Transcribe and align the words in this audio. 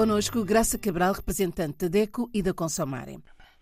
Conosco, 0.00 0.42
Graça 0.46 0.78
Cabral, 0.78 1.12
representante 1.12 1.84
da 1.84 1.88
DECO 1.88 2.30
e 2.32 2.42
da 2.42 2.54
Consomare. 2.54 3.18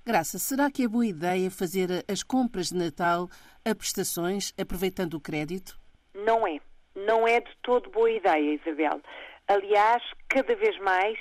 Graça, 0.06 0.38
será 0.38 0.70
que 0.70 0.84
é 0.84 0.88
boa 0.88 1.04
ideia 1.04 1.50
fazer 1.50 1.88
as 2.08 2.22
compras 2.22 2.68
de 2.68 2.76
Natal 2.76 3.26
a 3.68 3.74
prestações, 3.74 4.54
aproveitando 4.56 5.14
o 5.14 5.20
crédito? 5.20 5.76
Não 6.14 6.46
é. 6.46 6.60
Não 6.94 7.26
é 7.26 7.40
de 7.40 7.50
todo 7.60 7.90
boa 7.90 8.08
ideia, 8.08 8.54
Isabel. 8.54 9.00
Aliás, 9.48 10.00
cada 10.28 10.54
vez 10.54 10.78
mais 10.78 11.18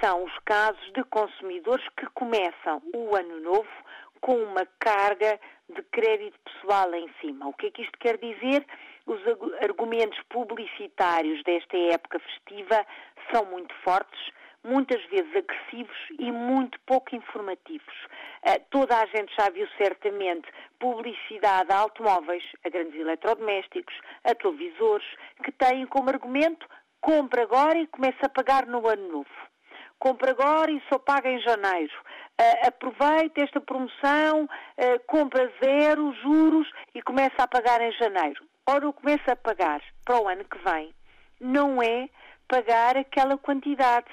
são 0.00 0.22
os 0.22 0.38
casos 0.44 0.86
de 0.94 1.02
consumidores 1.02 1.84
que 1.98 2.06
começam 2.14 2.80
o 2.94 3.16
ano 3.16 3.40
novo 3.40 3.74
com 4.20 4.36
uma 4.36 4.64
carga 4.78 5.36
de 5.68 5.82
crédito 5.90 6.38
pessoal 6.44 6.94
em 6.94 7.10
cima. 7.20 7.48
O 7.48 7.52
que 7.54 7.66
é 7.66 7.70
que 7.72 7.82
isto 7.82 7.98
quer 7.98 8.18
dizer? 8.18 8.64
Os 9.04 9.20
argumentos 9.60 10.18
publicitários 10.30 11.42
desta 11.42 11.76
época 11.76 12.20
festiva 12.20 12.86
são 13.32 13.44
muito 13.46 13.74
fortes, 13.82 14.32
muitas 14.64 15.04
vezes 15.06 15.30
agressivos 15.36 15.96
e 16.18 16.32
muito 16.32 16.78
pouco 16.86 17.14
informativos. 17.14 17.94
Uh, 18.42 18.60
toda 18.70 18.98
a 18.98 19.06
gente 19.06 19.32
já 19.38 19.50
viu 19.50 19.68
certamente 19.76 20.48
publicidade 20.78 21.70
a 21.70 21.78
automóveis, 21.78 22.42
a 22.64 22.68
grandes 22.68 22.98
eletrodomésticos, 22.98 23.94
a 24.24 24.34
televisores, 24.34 25.06
que 25.44 25.52
têm 25.52 25.86
como 25.86 26.08
argumento 26.08 26.66
compra 27.00 27.42
agora 27.42 27.78
e 27.78 27.86
começa 27.86 28.24
a 28.24 28.30
pagar 28.30 28.66
no 28.66 28.88
ano 28.88 29.08
novo. 29.08 29.54
Compra 29.98 30.30
agora 30.30 30.70
e 30.70 30.82
só 30.88 30.98
paga 30.98 31.30
em 31.30 31.38
janeiro. 31.40 31.92
Uh, 32.40 32.66
aproveita 32.68 33.42
esta 33.42 33.60
promoção, 33.60 34.44
uh, 34.44 35.00
compra 35.06 35.52
zero, 35.62 36.12
juros 36.22 36.68
e 36.94 37.02
começa 37.02 37.42
a 37.42 37.46
pagar 37.46 37.80
em 37.80 37.92
janeiro. 37.92 38.42
Ora, 38.66 38.88
o 38.88 38.92
começa 38.92 39.32
a 39.32 39.36
pagar 39.36 39.82
para 40.04 40.20
o 40.20 40.26
ano 40.26 40.44
que 40.44 40.58
vem 40.58 40.94
não 41.40 41.82
é 41.82 42.08
pagar 42.48 42.96
aquela 42.96 43.36
quantidade 43.36 44.06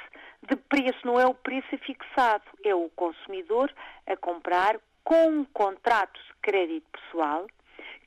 de 0.50 0.56
preço, 0.56 1.00
não 1.06 1.20
é 1.20 1.25
o 1.25 1.34
preço 1.34 1.78
fixado, 1.80 2.44
é 2.64 2.73
o 2.73 2.89
consumidor 2.89 3.72
a 4.08 4.16
comprar 4.17 4.80
com 5.03 5.28
um 5.28 5.45
contrato 5.45 6.20
de 6.20 6.34
crédito 6.42 6.86
pessoal 6.92 7.47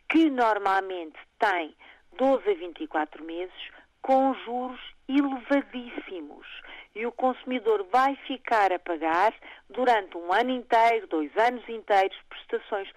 que 0.09 0.31
normalmente 0.31 1.19
tem 1.39 1.75
12 2.17 2.51
a 2.51 2.55
24 2.55 3.25
meses 3.25 3.55
com 4.03 4.35
juros 4.45 4.81
elevadíssimos. 5.09 6.47
E 6.95 7.07
o 7.07 7.13
consumidor 7.13 7.87
vai 7.91 8.15
ficar 8.27 8.73
a 8.73 8.79
pagar 8.79 9.35
durante 9.69 10.17
um 10.17 10.33
ano 10.33 10.51
inteiro, 10.51 11.07
dois 11.09 11.37
anos 11.37 11.69
inteiros, 11.69 12.17
prestações 12.29 12.89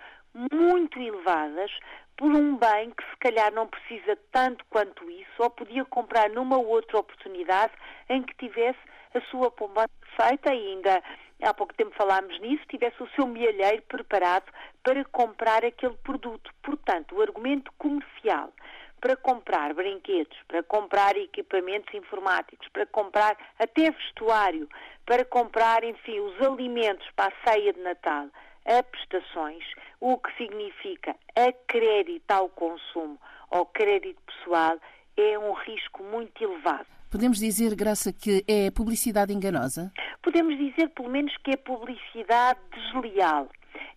muito 0.51 0.99
elevadas 0.99 1.71
por 2.15 2.31
um 2.31 2.57
bem 2.57 2.91
que 2.91 3.03
se 3.09 3.17
calhar 3.17 3.53
não 3.53 3.67
precisa 3.67 4.17
tanto 4.31 4.65
quanto 4.69 5.09
isso, 5.09 5.31
ou 5.39 5.49
podia 5.49 5.85
comprar 5.85 6.29
numa 6.29 6.57
outra 6.57 6.99
oportunidade 6.99 7.73
em 8.09 8.21
que 8.23 8.35
tivesse 8.35 8.79
a 9.17 9.21
sua 9.29 9.51
poupança 9.51 9.89
feita 10.15 10.51
ainda 10.51 11.01
há 11.43 11.53
pouco 11.53 11.73
tempo 11.73 11.95
falámos 11.95 12.39
nisso, 12.39 12.63
tivesse 12.67 13.01
o 13.01 13.09
seu 13.09 13.27
milheiro 13.27 13.81
preparado 13.83 14.51
para 14.83 15.03
comprar 15.05 15.63
aquele 15.63 15.95
produto. 15.97 16.51
Portanto, 16.63 17.15
o 17.15 17.21
argumento 17.21 17.71
comercial 17.77 18.51
para 18.99 19.15
comprar 19.15 19.73
brinquedos, 19.73 20.37
para 20.47 20.63
comprar 20.63 21.15
equipamentos 21.15 21.93
informáticos, 21.93 22.67
para 22.69 22.85
comprar 22.87 23.37
até 23.59 23.91
vestuário, 23.91 24.67
para 25.05 25.23
comprar, 25.23 25.83
enfim, 25.83 26.19
os 26.19 26.41
alimentos 26.41 27.07
para 27.15 27.31
a 27.31 27.51
ceia 27.51 27.73
de 27.73 27.79
Natal, 27.79 28.27
a 28.65 28.83
prestações, 28.83 29.63
o 29.99 30.17
que 30.17 30.35
significa 30.35 31.15
a 31.35 31.51
crédito 31.67 32.31
ao 32.31 32.49
consumo 32.49 33.19
ou 33.51 33.65
crédito 33.67 34.19
pessoal, 34.25 34.77
é 35.15 35.37
um 35.37 35.53
risco 35.53 36.03
muito 36.03 36.43
elevado. 36.43 36.96
Podemos 37.09 37.39
dizer, 37.39 37.73
Graça, 37.75 38.11
que 38.11 38.43
é 38.47 38.69
publicidade 38.69 39.33
enganosa? 39.33 39.91
Podemos 40.21 40.57
dizer, 40.57 40.89
pelo 40.89 41.09
menos, 41.09 41.33
que 41.43 41.51
é 41.51 41.57
publicidade 41.57 42.59
desleal. 42.73 43.47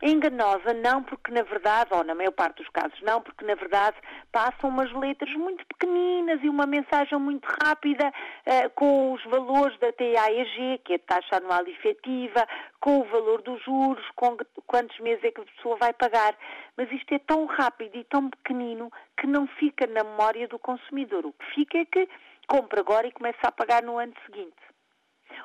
Enganosa 0.03 0.73
não 0.73 1.03
porque 1.03 1.31
na 1.31 1.43
verdade, 1.43 1.93
ou 1.93 2.03
na 2.03 2.15
maior 2.15 2.33
parte 2.33 2.57
dos 2.57 2.69
casos 2.71 2.99
não, 3.03 3.21
porque 3.21 3.45
na 3.45 3.55
verdade 3.55 3.97
passam 4.33 4.71
umas 4.71 4.91
letras 4.93 5.31
muito 5.35 5.65
pequeninas 5.67 6.41
e 6.43 6.49
uma 6.49 6.65
mensagem 6.65 7.19
muito 7.19 7.47
rápida 7.63 8.09
uh, 8.09 8.71
com 8.75 9.13
os 9.13 9.23
valores 9.25 9.79
da 9.79 9.93
TAEG, 9.93 10.81
que 10.85 10.95
é 10.95 10.97
a 10.97 10.99
taxa 11.01 11.37
anual 11.37 11.67
efetiva, 11.67 12.47
com 12.81 13.01
o 13.01 13.05
valor 13.05 13.43
dos 13.43 13.63
juros, 13.63 14.05
com 14.17 14.39
quantos 14.67 14.99
meses 15.01 15.23
é 15.23 15.31
que 15.31 15.43
a 15.43 15.45
pessoa 15.45 15.77
vai 15.77 15.93
pagar. 15.93 16.35
Mas 16.79 16.91
isto 16.93 17.13
é 17.13 17.19
tão 17.19 17.45
rápido 17.45 17.95
e 17.97 18.05
tão 18.05 18.31
pequenino 18.31 18.91
que 19.19 19.27
não 19.27 19.47
fica 19.47 19.87
na 19.87 20.03
memória 20.03 20.49
do 20.49 20.59
consumidor. 20.59 21.27
O 21.27 21.33
que 21.35 21.45
fica 21.55 21.79
é 21.79 21.85
que 21.85 22.09
compra 22.47 22.81
agora 22.81 23.07
e 23.07 23.13
começa 23.13 23.41
a 23.43 23.53
pagar 23.53 23.83
no 23.83 23.99
ano 23.99 24.15
seguinte 24.25 24.70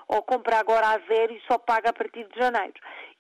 ou 0.08 0.22
compra 0.24 0.58
agora 0.60 0.88
a 0.88 1.00
zero 1.00 1.34
e 1.34 1.42
só 1.48 1.58
paga 1.58 1.90
a 1.90 1.94
partir 1.94 2.28
de 2.28 2.40
janeiro. 2.40 2.74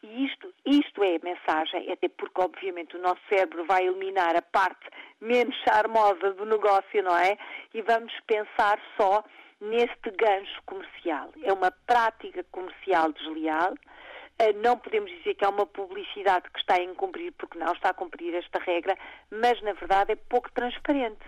E 0.03 0.25
isto, 0.25 0.53
isto 0.65 1.03
é 1.03 1.15
a 1.15 1.23
mensagem, 1.23 1.91
até 1.91 2.07
porque 2.09 2.41
obviamente 2.41 2.95
o 2.95 3.01
nosso 3.01 3.21
cérebro 3.27 3.65
vai 3.65 3.85
eliminar 3.85 4.35
a 4.35 4.41
parte 4.41 4.87
menos 5.19 5.55
charmosa 5.63 6.33
do 6.33 6.45
negócio, 6.45 7.01
não 7.03 7.17
é? 7.17 7.37
E 7.73 7.81
vamos 7.81 8.13
pensar 8.27 8.79
só 8.99 9.23
neste 9.59 10.11
gancho 10.11 10.61
comercial. 10.65 11.29
É 11.43 11.51
uma 11.51 11.71
prática 11.87 12.43
comercial 12.51 13.11
desleal. 13.13 13.73
Eh, 14.37 14.53
não 14.53 14.77
podemos 14.77 15.09
dizer 15.11 15.35
que 15.35 15.45
é 15.45 15.47
uma 15.47 15.65
publicidade 15.65 16.49
que 16.51 16.59
está 16.59 16.75
a 16.75 16.83
incumprir, 16.83 17.33
porque 17.37 17.57
não 17.57 17.71
está 17.71 17.89
a 17.89 17.93
cumprir 17.93 18.33
esta 18.35 18.59
regra, 18.59 18.97
mas 19.31 19.61
na 19.61 19.73
verdade 19.73 20.11
é 20.11 20.15
pouco 20.15 20.51
transparente. 20.51 21.25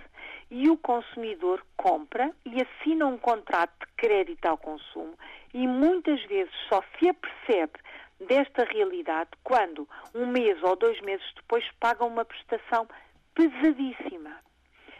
E 0.49 0.69
o 0.69 0.77
consumidor 0.77 1.65
compra 1.75 2.31
e 2.45 2.61
assina 2.61 3.05
um 3.05 3.17
contrato 3.17 3.73
de 3.79 3.93
crédito 3.97 4.45
ao 4.45 4.57
consumo 4.57 5.17
e 5.53 5.67
muitas 5.67 6.23
vezes 6.25 6.53
só 6.69 6.81
se 6.97 7.09
apercebe 7.09 7.79
desta 8.19 8.63
realidade 8.63 9.29
quando, 9.43 9.87
um 10.15 10.27
mês 10.27 10.61
ou 10.63 10.75
dois 10.75 10.99
meses 11.01 11.25
depois, 11.35 11.65
pagam 11.79 12.07
uma 12.07 12.25
prestação 12.25 12.87
pesadíssima 13.35 14.37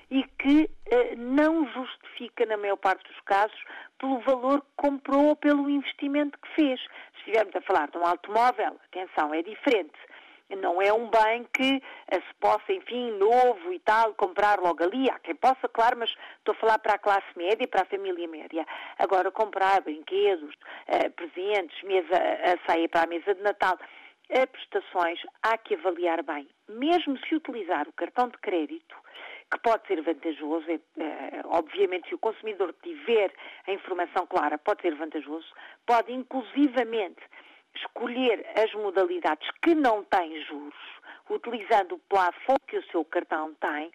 e 0.09 0.24
que 0.24 0.69
eh, 0.86 1.16
não 1.16 1.68
justifica, 1.72 2.46
na 2.46 2.57
maior 2.57 2.78
parte 2.78 3.06
dos 3.07 3.19
casos, 3.22 3.59
pelo 4.00 4.19
valor 4.19 4.62
que 4.62 4.68
comprou 4.78 5.25
ou 5.28 5.36
pelo 5.36 5.69
investimento 5.69 6.38
que 6.40 6.56
fez. 6.56 6.80
Se 6.80 7.19
estivermos 7.19 7.56
a 7.56 7.62
falar 7.62 7.90
de 7.90 7.97
um 7.97 8.06
automóvel, 8.06 8.80
atenção, 8.86 9.34
é 9.34 9.41
diferente. 9.41 10.00
Não 10.56 10.81
é 10.81 10.94
um 10.94 11.09
bem 11.09 11.46
que 11.53 11.81
eh, 12.08 12.22
se 12.22 12.34
possa, 12.40 12.72
enfim, 12.72 13.12
novo 13.12 13.74
e 13.74 13.80
tal, 13.80 14.13
comprar 14.13 14.59
logo 14.59 14.81
ali. 14.81 15.09
Há 15.09 15.19
quem 15.19 15.35
possa, 15.35 15.68
claro, 15.68 15.97
mas 15.97 16.09
estou 16.38 16.53
a 16.53 16.58
falar 16.58 16.80
para 16.80 16.94
a 16.94 17.00
classe 17.00 17.28
média 17.35 17.66
e 17.66 17.68
para 17.68 17.81
a 17.81 17.85
família 17.85 18.28
média. 18.28 18.66
Agora, 18.97 19.30
comprar 19.30 19.81
brinquedos, 19.81 20.56
uh, 20.56 21.12
presentes, 21.12 21.81
mesa, 21.84 22.16
a 22.16 22.72
ceia 22.72 22.88
para 22.88 23.03
a 23.03 23.07
mesa 23.07 23.36
de 23.36 23.41
Natal, 23.41 23.75
uh, 23.75 24.47
prestações, 24.47 25.19
há 25.44 25.57
que 25.57 25.75
avaliar 25.75 26.24
bem. 26.24 26.47
Mesmo 26.69 27.18
se 27.25 27.36
utilizar 27.36 27.88
o 27.88 27.94
cartão 27.94 28.30
de 28.30 28.38
crédito, 28.38 28.96
que 29.52 29.59
pode 29.59 29.86
ser 29.88 30.02
vantajoso, 30.02 30.69
é, 30.69 30.81
obviamente, 31.46 32.09
se 32.09 32.16
o 32.16 32.19
consumidor 32.19 32.75
tiver 32.84 33.31
a 33.66 33.72
informação 33.72 34.25
clara, 34.28 34.57
pode 34.57 34.81
ser 34.81 34.94
vantajoso, 34.96 35.47
pode 35.86 36.12
inclusivamente 36.12 37.22
escolher 37.78 38.46
as 38.56 38.74
modalidades 38.74 39.50
que 39.62 39.74
não 39.74 40.04
têm 40.04 40.44
juros, 40.46 40.76
utilizando 41.30 41.96
o 41.96 42.00
plafond 42.10 42.60
que 42.68 42.78
o 42.78 42.86
seu 42.92 43.04
cartão 43.06 43.54
tem, 43.56 43.92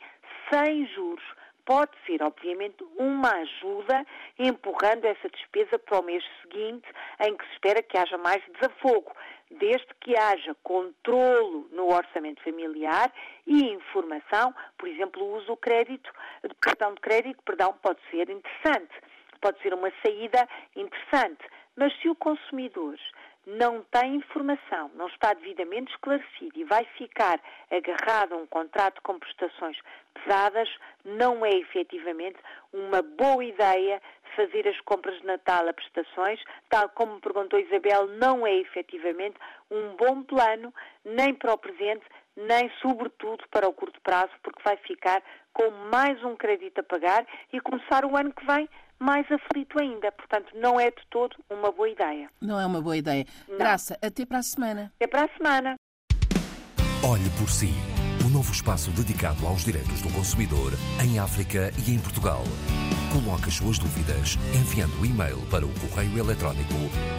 sem 0.50 0.86
juros, 0.88 1.24
pode 1.64 1.92
ser, 2.06 2.22
obviamente, 2.22 2.84
uma 2.96 3.30
ajuda 3.30 4.06
empurrando 4.38 5.04
essa 5.04 5.28
despesa 5.28 5.78
para 5.78 6.00
o 6.00 6.02
mês 6.02 6.24
seguinte, 6.42 6.88
em 7.20 7.36
que 7.36 7.46
se 7.46 7.52
espera 7.52 7.82
que 7.82 7.96
haja 7.96 8.18
mais 8.18 8.42
desafogo, 8.52 9.12
desde 9.50 9.88
que 10.00 10.16
haja 10.16 10.54
controlo 10.62 11.68
no 11.72 11.92
orçamento 11.92 12.42
familiar 12.42 13.12
e 13.46 13.70
informação, 13.70 14.54
por 14.78 14.88
exemplo, 14.88 15.22
o 15.22 15.36
uso 15.36 15.46
do 15.46 15.56
crédito, 15.56 16.10
do 16.42 16.54
cartão 16.56 16.94
de 16.94 17.00
crédito, 17.00 17.42
perdão, 17.44 17.72
pode 17.82 18.00
ser 18.10 18.28
interessante, 18.30 18.92
pode 19.40 19.60
ser 19.62 19.74
uma 19.74 19.92
saída 20.04 20.48
interessante. 20.74 21.44
Mas 21.76 21.92
se 22.00 22.08
o 22.08 22.14
consumidor 22.14 22.98
não 23.46 23.82
tem 23.90 24.16
informação, 24.16 24.90
não 24.94 25.08
está 25.08 25.34
devidamente 25.34 25.92
esclarecido 25.92 26.58
e 26.58 26.64
vai 26.64 26.84
ficar 26.96 27.40
agarrado 27.70 28.34
a 28.34 28.36
um 28.36 28.46
contrato 28.46 29.00
com 29.02 29.18
prestações 29.18 29.76
pesadas, 30.14 30.68
não 31.04 31.44
é 31.44 31.50
efetivamente 31.50 32.38
uma 32.72 33.02
boa 33.02 33.44
ideia 33.44 34.00
fazer 34.36 34.66
as 34.66 34.80
compras 34.80 35.18
de 35.20 35.26
Natal 35.26 35.68
a 35.68 35.72
prestações, 35.72 36.40
tal 36.68 36.88
como 36.90 37.14
me 37.14 37.20
perguntou 37.20 37.58
Isabel, 37.58 38.06
não 38.06 38.46
é 38.46 38.54
efetivamente 38.54 39.36
um 39.70 39.94
bom 39.96 40.22
plano, 40.22 40.72
nem 41.04 41.34
para 41.34 41.52
o 41.52 41.58
presente, 41.58 42.04
nem 42.36 42.70
sobretudo 42.80 43.44
para 43.50 43.68
o 43.68 43.72
curto 43.72 44.00
prazo, 44.00 44.32
porque 44.42 44.62
vai 44.62 44.76
ficar 44.78 45.22
com 45.52 45.70
mais 45.90 46.22
um 46.24 46.34
crédito 46.34 46.78
a 46.78 46.82
pagar 46.82 47.26
e 47.52 47.60
começar 47.60 48.04
o 48.04 48.16
ano 48.16 48.32
que 48.32 48.46
vem 48.46 48.68
mais 49.02 49.26
aflito 49.30 49.78
ainda. 49.78 50.12
Portanto, 50.12 50.52
não 50.54 50.78
é 50.78 50.90
de 50.90 51.02
todo 51.10 51.36
uma 51.50 51.72
boa 51.72 51.88
ideia. 51.88 52.30
Não 52.40 52.58
é 52.58 52.64
uma 52.64 52.80
boa 52.80 52.96
ideia. 52.96 53.26
Não. 53.48 53.58
Graça, 53.58 53.98
até 54.00 54.24
para 54.24 54.38
a 54.38 54.42
semana. 54.42 54.92
Até 54.96 55.06
para 55.06 55.24
a 55.24 55.36
semana. 55.36 55.74
Olhe 57.04 57.28
por 57.38 57.50
si 57.50 57.74
novo 58.32 58.50
espaço 58.50 58.90
dedicado 58.92 59.46
aos 59.46 59.62
direitos 59.62 60.00
do 60.00 60.10
consumidor 60.10 60.72
em 61.04 61.18
África 61.18 61.70
e 61.86 61.92
em 61.92 61.98
Portugal. 61.98 62.42
Coloque 63.12 63.48
as 63.48 63.54
suas 63.54 63.78
dúvidas 63.78 64.38
enviando 64.54 64.98
o 65.00 65.06
e-mail 65.06 65.38
para 65.50 65.66
o 65.66 65.72
correio 65.80 66.18
eletrónico 66.18 66.72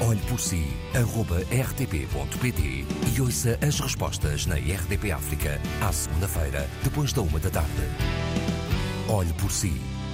olheporsi.rtp.pt 0.08 2.86
e 3.16 3.22
ouça 3.22 3.60
as 3.66 3.80
respostas 3.80 4.46
na 4.48 4.56
RDP 4.56 5.12
África 5.12 5.62
à 5.88 5.94
segunda-feira, 5.94 6.68
depois 6.84 7.14
da 7.14 7.22
uma 7.22 7.40
da 7.40 7.52
tarde. 7.52 7.70
Olhe 9.08 9.32
por 9.34 9.52
si. 9.52 9.93